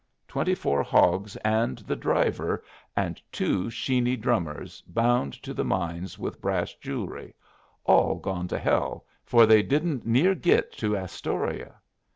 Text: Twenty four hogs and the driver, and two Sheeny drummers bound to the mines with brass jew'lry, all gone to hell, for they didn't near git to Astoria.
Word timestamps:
Twenty 0.27 0.55
four 0.55 0.81
hogs 0.81 1.35
and 1.45 1.77
the 1.77 1.95
driver, 1.95 2.63
and 2.95 3.21
two 3.31 3.69
Sheeny 3.69 4.19
drummers 4.19 4.81
bound 4.87 5.31
to 5.43 5.53
the 5.53 5.63
mines 5.63 6.17
with 6.17 6.41
brass 6.41 6.73
jew'lry, 6.73 7.35
all 7.83 8.15
gone 8.15 8.47
to 8.47 8.57
hell, 8.57 9.05
for 9.23 9.45
they 9.45 9.61
didn't 9.61 10.03
near 10.03 10.33
git 10.33 10.71
to 10.79 10.97
Astoria. 10.97 11.75